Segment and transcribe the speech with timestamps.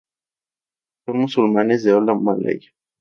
[1.05, 2.71] Son musulmanes de habla malaya.